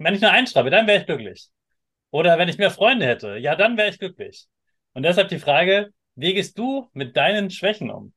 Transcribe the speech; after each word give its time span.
Wenn 0.00 0.14
ich 0.14 0.20
nur 0.20 0.30
einschreibe, 0.30 0.70
dann 0.70 0.86
wäre 0.86 1.00
ich 1.00 1.06
glücklich. 1.06 1.48
Oder 2.12 2.38
wenn 2.38 2.48
ich 2.48 2.56
mehr 2.56 2.70
Freunde 2.70 3.04
hätte, 3.04 3.36
ja, 3.36 3.56
dann 3.56 3.76
wäre 3.76 3.88
ich 3.88 3.98
glücklich. 3.98 4.46
Und 4.92 5.02
deshalb 5.02 5.28
die 5.28 5.40
Frage, 5.40 5.92
wie 6.14 6.34
gehst 6.34 6.56
du 6.56 6.88
mit 6.92 7.16
deinen 7.16 7.50
Schwächen 7.50 7.90
um? 7.90 8.12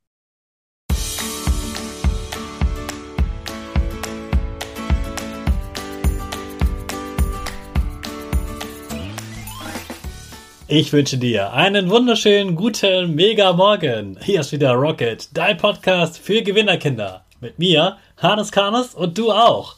Ich 10.67 10.93
wünsche 10.93 11.17
dir 11.17 11.51
einen 11.51 11.89
wunderschönen 11.89 12.55
guten 12.55 13.15
Mega 13.15 13.53
Morgen. 13.53 14.19
Hier 14.21 14.41
ist 14.41 14.51
wieder 14.51 14.73
Rocket, 14.73 15.35
dein 15.35 15.57
Podcast 15.57 16.19
für 16.19 16.43
Gewinnerkinder. 16.43 17.25
Mit 17.39 17.57
mir, 17.57 17.97
Hannes 18.17 18.51
Karnes 18.51 18.93
und 18.93 19.17
du 19.17 19.31
auch. 19.31 19.77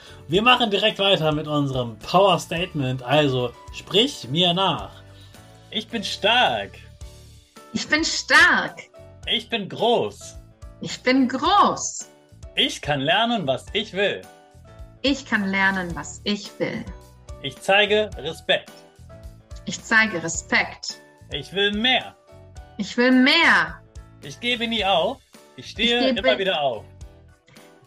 Wir 0.27 0.41
machen 0.41 0.71
direkt 0.71 0.99
weiter 0.99 1.31
mit 1.31 1.47
unserem 1.47 1.97
Power 1.99 2.39
Statement. 2.39 3.03
Also 3.03 3.51
sprich 3.73 4.27
mir 4.29 4.53
nach. 4.53 4.91
Ich 5.71 5.87
bin 5.87 6.03
stark. 6.03 6.71
Ich 7.73 7.87
bin 7.87 8.03
stark. 8.03 8.79
Ich 9.27 9.49
bin 9.49 9.69
groß. 9.69 10.35
Ich 10.81 11.01
bin 11.01 11.27
groß. 11.27 12.09
Ich 12.55 12.81
kann 12.81 13.01
lernen, 13.01 13.47
was 13.47 13.65
ich 13.73 13.93
will. 13.93 14.21
Ich 15.01 15.25
kann 15.25 15.45
lernen, 15.45 15.95
was 15.95 16.21
ich 16.23 16.51
will. 16.59 16.83
Ich 17.41 17.59
zeige 17.59 18.09
Respekt. 18.17 18.71
Ich 19.65 19.81
zeige 19.83 20.21
Respekt. 20.21 21.01
Ich 21.31 21.53
will 21.53 21.71
mehr. 21.71 22.15
Ich 22.77 22.97
will 22.97 23.11
mehr. 23.11 23.81
Ich 24.21 24.39
gebe 24.39 24.67
nie 24.67 24.83
auf. 24.83 25.17
Ich 25.55 25.69
stehe 25.69 26.11
ich 26.11 26.17
immer 26.17 26.37
wieder 26.37 26.61
auf. 26.61 26.83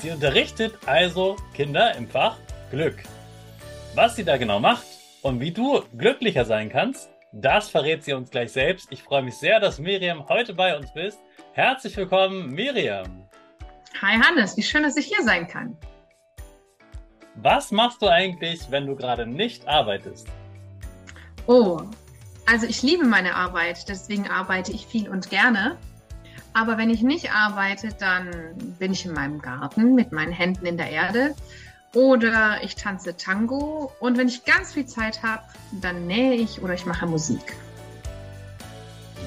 Sie 0.00 0.10
unterrichtet 0.10 0.78
also 0.86 1.36
Kinder 1.54 1.96
im 1.96 2.06
Fach 2.06 2.36
Glück. 2.70 3.02
Was 3.96 4.14
sie 4.14 4.24
da 4.24 4.36
genau 4.36 4.60
macht 4.60 4.86
und 5.22 5.40
wie 5.40 5.50
du 5.50 5.82
glücklicher 5.96 6.44
sein 6.44 6.68
kannst, 6.68 7.10
das 7.32 7.68
verrät 7.68 8.04
sie 8.04 8.12
uns 8.12 8.30
gleich 8.30 8.52
selbst. 8.52 8.86
Ich 8.90 9.02
freue 9.02 9.22
mich 9.22 9.34
sehr, 9.34 9.58
dass 9.58 9.80
Miriam 9.80 10.28
heute 10.28 10.54
bei 10.54 10.76
uns 10.76 10.92
bist. 10.92 11.18
Herzlich 11.52 11.96
willkommen, 11.96 12.50
Miriam. 12.50 13.28
Hi 14.00 14.16
Hannes, 14.20 14.56
wie 14.56 14.62
schön, 14.62 14.84
dass 14.84 14.96
ich 14.96 15.06
hier 15.06 15.24
sein 15.24 15.48
kann. 15.48 15.76
Was 17.34 17.72
machst 17.72 18.00
du 18.00 18.06
eigentlich, 18.06 18.70
wenn 18.70 18.86
du 18.86 18.94
gerade 18.94 19.26
nicht 19.26 19.66
arbeitest? 19.66 20.28
Oh, 21.48 21.80
also 22.46 22.66
ich 22.66 22.82
liebe 22.82 23.04
meine 23.04 23.34
Arbeit, 23.34 23.88
deswegen 23.88 24.28
arbeite 24.28 24.70
ich 24.70 24.86
viel 24.86 25.08
und 25.08 25.28
gerne. 25.28 25.76
Aber 26.58 26.76
wenn 26.76 26.90
ich 26.90 27.02
nicht 27.02 27.32
arbeite, 27.32 27.90
dann 28.00 28.30
bin 28.80 28.90
ich 28.90 29.06
in 29.06 29.12
meinem 29.12 29.40
Garten 29.40 29.94
mit 29.94 30.10
meinen 30.10 30.32
Händen 30.32 30.66
in 30.66 30.76
der 30.76 30.90
Erde 30.90 31.36
oder 31.94 32.56
ich 32.64 32.74
tanze 32.74 33.16
Tango. 33.16 33.92
Und 34.00 34.18
wenn 34.18 34.26
ich 34.26 34.44
ganz 34.44 34.72
viel 34.72 34.84
Zeit 34.84 35.22
habe, 35.22 35.44
dann 35.80 36.08
nähe 36.08 36.34
ich 36.34 36.60
oder 36.60 36.74
ich 36.74 36.84
mache 36.84 37.06
Musik. 37.06 37.54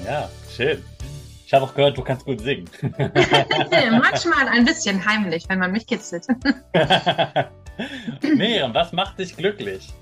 Ja, 0.05 0.29
schön. 0.53 0.83
Ich 1.45 1.53
habe 1.53 1.63
auch 1.63 1.73
gehört, 1.73 1.97
du 1.97 2.03
kannst 2.03 2.25
gut 2.25 2.41
singen. 2.41 2.69
Manchmal 2.91 4.49
ein 4.49 4.65
bisschen 4.65 5.05
heimlich, 5.05 5.45
wenn 5.47 5.59
man 5.59 5.71
mich 5.71 5.87
kitzelt. 5.87 6.27
Miriam, 8.21 8.73
was 8.73 8.91
macht 8.91 9.19
dich 9.19 9.37
glücklich? 9.37 9.93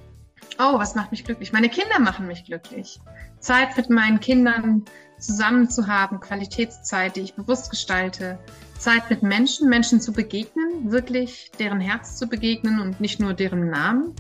Oh, 0.61 0.77
was 0.77 0.93
macht 0.93 1.11
mich 1.11 1.23
glücklich? 1.23 1.53
Meine 1.53 1.69
Kinder 1.69 1.99
machen 1.99 2.27
mich 2.27 2.43
glücklich. 2.43 2.99
Zeit 3.39 3.77
mit 3.77 3.89
meinen 3.89 4.19
Kindern 4.19 4.83
zusammen 5.17 5.69
zu 5.69 5.87
haben, 5.87 6.19
Qualitätszeit, 6.19 7.15
die 7.15 7.21
ich 7.21 7.33
bewusst 7.33 7.69
gestalte, 7.69 8.37
Zeit 8.77 9.09
mit 9.09 9.23
Menschen, 9.23 9.69
Menschen 9.69 10.01
zu 10.01 10.11
begegnen, 10.11 10.91
wirklich 10.91 11.49
deren 11.59 11.79
Herz 11.79 12.17
zu 12.17 12.27
begegnen 12.27 12.81
und 12.81 12.99
nicht 12.99 13.21
nur 13.21 13.33
deren 13.33 13.69
Namen, 13.69 14.13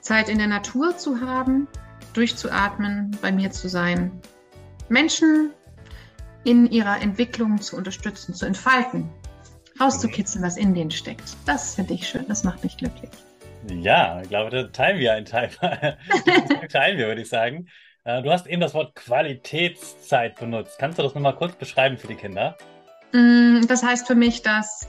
Zeit 0.00 0.30
in 0.30 0.38
der 0.38 0.46
Natur 0.46 0.96
zu 0.96 1.20
haben, 1.20 1.68
durchzuatmen, 2.14 3.14
bei 3.20 3.30
mir 3.30 3.50
zu 3.50 3.68
sein, 3.68 4.10
Menschen 4.88 5.50
in 6.44 6.70
ihrer 6.70 7.02
Entwicklung 7.02 7.60
zu 7.60 7.76
unterstützen, 7.76 8.34
zu 8.34 8.46
entfalten, 8.46 9.10
rauszukitzeln, 9.78 10.42
was 10.42 10.56
in 10.56 10.72
denen 10.72 10.90
steckt. 10.90 11.36
Das 11.44 11.74
finde 11.74 11.92
ich 11.92 12.08
schön, 12.08 12.26
das 12.26 12.42
macht 12.42 12.64
mich 12.64 12.78
glücklich. 12.78 13.10
Ja, 13.68 14.20
ich 14.22 14.28
glaube, 14.28 14.50
da 14.50 14.64
teilen 14.64 14.98
wir 14.98 15.12
einen 15.12 15.26
Teil. 15.26 15.50
teilen 16.72 16.98
wir, 16.98 17.06
würde 17.06 17.22
ich 17.22 17.28
sagen. 17.28 17.68
Äh, 18.04 18.22
du 18.22 18.30
hast 18.30 18.46
eben 18.46 18.60
das 18.60 18.74
Wort 18.74 18.94
Qualitätszeit 18.94 20.36
benutzt. 20.36 20.78
Kannst 20.78 20.98
du 20.98 21.02
das 21.02 21.14
nochmal 21.14 21.36
kurz 21.36 21.54
beschreiben 21.54 21.98
für 21.98 22.08
die 22.08 22.16
Kinder? 22.16 22.56
Mm, 23.12 23.66
das 23.68 23.82
heißt 23.82 24.06
für 24.06 24.14
mich, 24.14 24.42
dass 24.42 24.88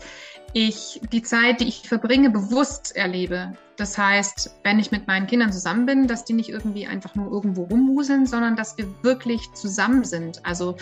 ich 0.53 1.01
die 1.11 1.21
Zeit, 1.21 1.59
die 1.59 1.67
ich 1.67 1.87
verbringe, 1.87 2.29
bewusst 2.29 2.95
erlebe. 2.95 3.53
Das 3.75 3.97
heißt, 3.97 4.55
wenn 4.63 4.79
ich 4.79 4.91
mit 4.91 5.07
meinen 5.07 5.27
Kindern 5.27 5.51
zusammen 5.51 5.85
bin, 5.85 6.07
dass 6.07 6.25
die 6.25 6.33
nicht 6.33 6.49
irgendwie 6.49 6.85
einfach 6.85 7.15
nur 7.15 7.31
irgendwo 7.31 7.63
rumwuseln, 7.63 8.25
sondern 8.27 8.55
dass 8.55 8.77
wir 8.77 8.85
wirklich 9.03 9.51
zusammen 9.53 10.03
sind. 10.03 10.45
Also, 10.45 10.77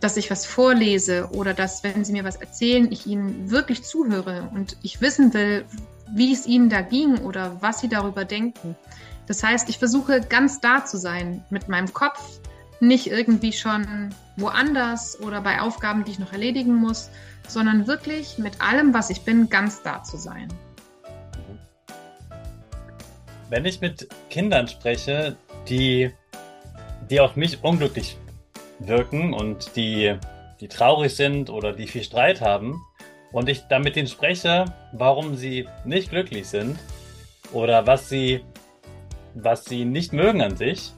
dass 0.00 0.18
ich 0.18 0.30
was 0.30 0.44
vorlese 0.44 1.30
oder 1.32 1.54
dass, 1.54 1.82
wenn 1.82 2.04
sie 2.04 2.12
mir 2.12 2.24
was 2.24 2.36
erzählen, 2.36 2.92
ich 2.92 3.06
ihnen 3.06 3.50
wirklich 3.50 3.82
zuhöre 3.82 4.50
und 4.54 4.76
ich 4.82 5.00
wissen 5.00 5.32
will, 5.32 5.64
wie 6.08 6.32
es 6.32 6.46
ihnen 6.46 6.68
da 6.68 6.80
ging 6.82 7.18
oder 7.18 7.60
was 7.60 7.80
sie 7.80 7.88
darüber 7.88 8.24
denken. 8.24 8.76
Das 9.26 9.42
heißt, 9.42 9.68
ich 9.68 9.78
versuche 9.78 10.20
ganz 10.20 10.60
da 10.60 10.84
zu 10.84 10.98
sein 10.98 11.44
mit 11.50 11.68
meinem 11.68 11.92
Kopf, 11.92 12.40
nicht 12.80 13.08
irgendwie 13.08 13.52
schon 13.52 14.14
woanders 14.36 15.20
oder 15.20 15.40
bei 15.40 15.60
Aufgaben, 15.60 16.04
die 16.04 16.12
ich 16.12 16.18
noch 16.18 16.32
erledigen 16.32 16.74
muss, 16.74 17.10
sondern 17.48 17.86
wirklich 17.86 18.38
mit 18.38 18.60
allem, 18.60 18.94
was 18.94 19.10
ich 19.10 19.22
bin, 19.22 19.48
ganz 19.48 19.82
da 19.82 20.02
zu 20.02 20.16
sein. 20.16 20.48
wenn 23.48 23.64
ich 23.64 23.80
mit 23.80 24.08
Kindern 24.30 24.68
spreche, 24.68 25.36
die, 25.68 26.10
die 27.10 27.20
auf 27.20 27.36
mich 27.36 27.62
unglücklich 27.62 28.16
wirken 28.78 29.32
und 29.32 29.76
die, 29.76 30.16
die 30.60 30.68
traurig 30.68 31.14
sind 31.14 31.50
oder 31.50 31.72
die 31.72 31.86
viel 31.86 32.02
Streit 32.02 32.40
haben, 32.40 32.80
und 33.36 33.50
ich 33.50 33.66
dann 33.68 33.82
mit 33.82 33.96
denen 33.96 34.08
spreche, 34.08 34.64
warum 34.92 35.34
sie 35.34 35.68
nicht 35.84 36.08
glücklich 36.08 36.48
sind 36.48 36.78
oder 37.52 37.86
was 37.86 38.08
sie, 38.08 38.42
was 39.34 39.66
sie 39.66 39.84
nicht 39.84 40.14
mögen 40.14 40.40
an 40.40 40.56
sich, 40.56 40.92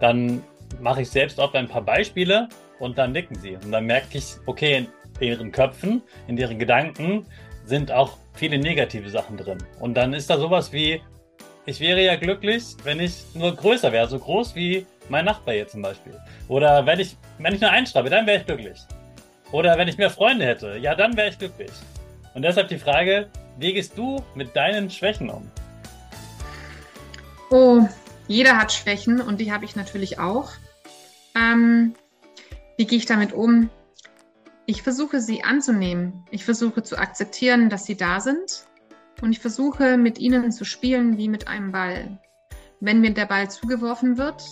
dann 0.00 0.42
mache 0.80 1.02
ich 1.02 1.10
selbst 1.10 1.38
oft 1.38 1.54
ein 1.54 1.68
paar 1.68 1.82
Beispiele 1.82 2.48
und 2.78 2.96
dann 2.96 3.12
nicken 3.12 3.38
sie. 3.38 3.56
Und 3.56 3.72
dann 3.72 3.84
merke 3.84 4.16
ich, 4.16 4.36
okay, 4.46 4.86
in 5.20 5.28
ihren 5.28 5.52
Köpfen, 5.52 6.00
in 6.28 6.38
ihren 6.38 6.58
Gedanken 6.58 7.26
sind 7.66 7.92
auch 7.92 8.16
viele 8.32 8.56
negative 8.56 9.10
Sachen 9.10 9.36
drin. 9.36 9.58
Und 9.78 9.98
dann 9.98 10.14
ist 10.14 10.30
da 10.30 10.38
sowas 10.38 10.72
wie, 10.72 11.02
ich 11.66 11.78
wäre 11.80 12.02
ja 12.02 12.16
glücklich, 12.16 12.64
wenn 12.84 13.00
ich 13.00 13.22
nur 13.34 13.54
größer 13.54 13.92
wäre, 13.92 14.08
so 14.08 14.18
groß 14.18 14.54
wie 14.54 14.86
mein 15.10 15.26
Nachbar 15.26 15.52
hier 15.52 15.68
zum 15.68 15.82
Beispiel. 15.82 16.18
Oder 16.48 16.86
wenn 16.86 17.00
ich, 17.00 17.18
wenn 17.38 17.54
ich 17.54 17.60
nur 17.60 17.68
einschreibe, 17.68 18.08
dann 18.08 18.26
wäre 18.26 18.38
ich 18.38 18.46
glücklich. 18.46 18.78
Oder 19.52 19.78
wenn 19.78 19.88
ich 19.88 19.98
mehr 19.98 20.10
Freunde 20.10 20.44
hätte, 20.44 20.76
ja, 20.76 20.94
dann 20.94 21.16
wäre 21.16 21.28
ich 21.28 21.38
glücklich. 21.38 21.70
Und 22.34 22.42
deshalb 22.42 22.68
die 22.68 22.78
Frage, 22.78 23.28
wie 23.58 23.72
gehst 23.72 23.96
du 23.96 24.22
mit 24.34 24.54
deinen 24.56 24.90
Schwächen 24.90 25.30
um? 25.30 25.50
Oh, 27.50 27.88
jeder 28.28 28.58
hat 28.58 28.72
Schwächen 28.72 29.20
und 29.20 29.40
die 29.40 29.52
habe 29.52 29.64
ich 29.64 29.76
natürlich 29.76 30.18
auch. 30.18 30.50
Ähm, 31.34 31.94
wie 32.76 32.86
gehe 32.86 32.98
ich 32.98 33.06
damit 33.06 33.32
um? 33.32 33.70
Ich 34.66 34.82
versuche 34.82 35.20
sie 35.20 35.44
anzunehmen. 35.44 36.24
Ich 36.30 36.44
versuche 36.44 36.82
zu 36.82 36.98
akzeptieren, 36.98 37.70
dass 37.70 37.84
sie 37.84 37.96
da 37.96 38.20
sind. 38.20 38.66
Und 39.22 39.30
ich 39.30 39.38
versuche 39.38 39.96
mit 39.96 40.18
ihnen 40.18 40.50
zu 40.50 40.64
spielen 40.64 41.16
wie 41.16 41.28
mit 41.28 41.48
einem 41.48 41.72
Ball. 41.72 42.18
Wenn 42.80 43.00
mir 43.00 43.14
der 43.14 43.26
Ball 43.26 43.48
zugeworfen 43.48 44.18
wird 44.18 44.44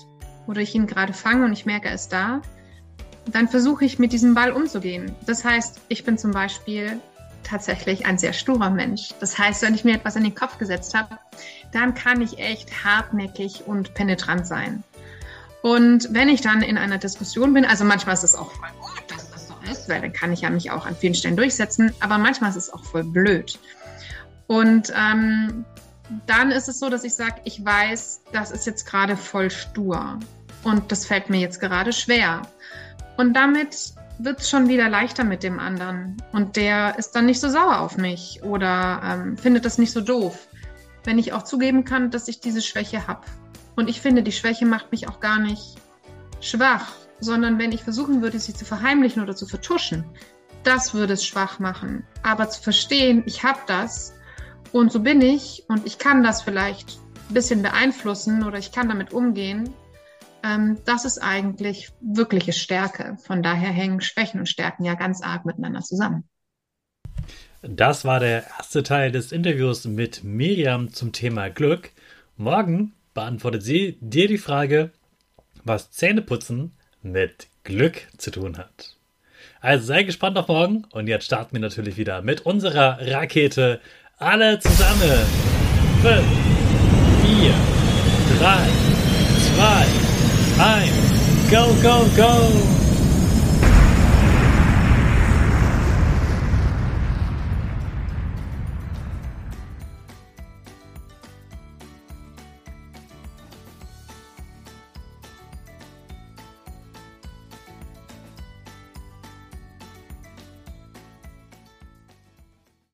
oder 0.46 0.60
ich 0.60 0.74
ihn 0.74 0.86
gerade 0.86 1.12
fange 1.12 1.44
und 1.44 1.52
ich 1.52 1.66
merke, 1.66 1.88
er 1.88 1.94
ist 1.94 2.12
da, 2.12 2.40
dann 3.26 3.48
versuche 3.48 3.84
ich 3.84 3.98
mit 3.98 4.12
diesem 4.12 4.34
Ball 4.34 4.52
umzugehen. 4.52 5.14
Das 5.26 5.44
heißt, 5.44 5.80
ich 5.88 6.04
bin 6.04 6.18
zum 6.18 6.30
Beispiel 6.30 7.00
tatsächlich 7.42 8.06
ein 8.06 8.18
sehr 8.18 8.32
sturer 8.32 8.70
Mensch. 8.70 9.10
Das 9.20 9.38
heißt, 9.38 9.62
wenn 9.62 9.74
ich 9.74 9.84
mir 9.84 9.94
etwas 9.94 10.16
in 10.16 10.24
den 10.24 10.34
Kopf 10.34 10.58
gesetzt 10.58 10.94
habe, 10.94 11.18
dann 11.72 11.94
kann 11.94 12.20
ich 12.20 12.38
echt 12.38 12.84
hartnäckig 12.84 13.64
und 13.66 13.94
penetrant 13.94 14.46
sein. 14.46 14.82
Und 15.62 16.08
wenn 16.12 16.28
ich 16.28 16.40
dann 16.42 16.62
in 16.62 16.76
einer 16.76 16.98
Diskussion 16.98 17.54
bin, 17.54 17.64
also 17.64 17.84
manchmal 17.84 18.14
ist 18.14 18.24
es 18.24 18.34
auch 18.34 18.50
voll 18.52 18.68
gut, 18.80 19.02
dass 19.08 19.30
das 19.30 19.48
so 19.48 19.54
ist, 19.70 19.88
weil 19.88 20.00
dann 20.00 20.12
kann 20.12 20.32
ich 20.32 20.42
ja 20.42 20.50
mich 20.50 20.70
auch 20.70 20.84
an 20.84 20.94
vielen 20.94 21.14
Stellen 21.14 21.36
durchsetzen, 21.36 21.92
aber 22.00 22.18
manchmal 22.18 22.50
ist 22.50 22.56
es 22.56 22.72
auch 22.72 22.84
voll 22.84 23.04
blöd. 23.04 23.58
Und 24.46 24.92
ähm, 24.94 25.64
dann 26.26 26.50
ist 26.50 26.68
es 26.68 26.78
so, 26.78 26.90
dass 26.90 27.04
ich 27.04 27.14
sage, 27.14 27.36
ich 27.44 27.64
weiß, 27.64 28.20
das 28.32 28.50
ist 28.50 28.66
jetzt 28.66 28.84
gerade 28.84 29.16
voll 29.16 29.50
stur 29.50 30.18
und 30.64 30.92
das 30.92 31.06
fällt 31.06 31.30
mir 31.30 31.40
jetzt 31.40 31.60
gerade 31.60 31.92
schwer. 31.92 32.42
Und 33.16 33.34
damit 33.34 33.94
wird 34.18 34.40
es 34.40 34.50
schon 34.50 34.68
wieder 34.68 34.88
leichter 34.88 35.24
mit 35.24 35.42
dem 35.42 35.58
anderen. 35.58 36.16
Und 36.32 36.56
der 36.56 36.98
ist 36.98 37.12
dann 37.12 37.26
nicht 37.26 37.40
so 37.40 37.48
sauer 37.48 37.80
auf 37.80 37.96
mich 37.96 38.42
oder 38.42 39.00
ähm, 39.04 39.36
findet 39.36 39.64
das 39.64 39.78
nicht 39.78 39.92
so 39.92 40.00
doof. 40.00 40.48
Wenn 41.04 41.18
ich 41.18 41.32
auch 41.32 41.42
zugeben 41.42 41.84
kann, 41.84 42.10
dass 42.10 42.28
ich 42.28 42.40
diese 42.40 42.62
Schwäche 42.62 43.06
habe. 43.06 43.26
Und 43.76 43.90
ich 43.90 44.00
finde, 44.00 44.22
die 44.22 44.32
Schwäche 44.32 44.66
macht 44.66 44.92
mich 44.92 45.08
auch 45.08 45.20
gar 45.20 45.38
nicht 45.38 45.76
schwach, 46.40 46.92
sondern 47.20 47.58
wenn 47.58 47.72
ich 47.72 47.82
versuchen 47.82 48.22
würde, 48.22 48.38
sie 48.38 48.54
zu 48.54 48.64
verheimlichen 48.64 49.22
oder 49.22 49.34
zu 49.34 49.46
vertuschen, 49.46 50.04
das 50.62 50.94
würde 50.94 51.14
es 51.14 51.26
schwach 51.26 51.58
machen. 51.58 52.04
Aber 52.22 52.48
zu 52.48 52.62
verstehen, 52.62 53.22
ich 53.26 53.42
habe 53.42 53.58
das 53.66 54.14
und 54.72 54.92
so 54.92 55.00
bin 55.00 55.20
ich 55.20 55.64
und 55.68 55.86
ich 55.86 55.98
kann 55.98 56.22
das 56.22 56.42
vielleicht 56.42 56.98
ein 57.28 57.34
bisschen 57.34 57.62
beeinflussen 57.62 58.44
oder 58.44 58.58
ich 58.58 58.72
kann 58.72 58.88
damit 58.88 59.12
umgehen, 59.12 59.74
ähm, 60.44 60.78
das 60.84 61.04
ist 61.04 61.18
eigentlich 61.18 61.90
wirkliche 62.00 62.52
Stärke. 62.52 63.16
Von 63.24 63.42
daher 63.42 63.70
hängen 63.70 64.00
Schwächen 64.00 64.40
und 64.40 64.48
Stärken 64.48 64.84
ja 64.84 64.94
ganz 64.94 65.22
arg 65.22 65.44
miteinander 65.46 65.80
zusammen. 65.80 66.24
Das 67.62 68.04
war 68.04 68.20
der 68.20 68.46
erste 68.58 68.82
Teil 68.82 69.10
des 69.10 69.32
Interviews 69.32 69.86
mit 69.86 70.22
Miriam 70.22 70.92
zum 70.92 71.12
Thema 71.12 71.48
Glück. 71.48 71.92
Morgen 72.36 72.92
beantwortet 73.14 73.62
sie 73.62 73.96
dir 74.00 74.28
die 74.28 74.38
Frage, 74.38 74.90
was 75.64 75.90
Zähneputzen 75.90 76.72
mit 77.00 77.48
Glück 77.62 78.06
zu 78.18 78.30
tun 78.30 78.58
hat. 78.58 78.96
Also 79.60 79.86
sei 79.86 80.02
gespannt 80.02 80.36
auf 80.36 80.48
morgen 80.48 80.84
und 80.90 81.06
jetzt 81.06 81.24
starten 81.24 81.54
wir 81.54 81.60
natürlich 81.60 81.96
wieder 81.96 82.20
mit 82.20 82.42
unserer 82.42 82.98
Rakete. 83.00 83.80
Alle 84.18 84.58
zusammen. 84.58 85.10
5, 86.02 86.22
4, 87.22 87.54
3, 88.40 88.68
2, 89.56 90.03
1. 90.56 91.50
Go, 91.50 91.74
go, 91.82 92.08
go! 92.16 92.73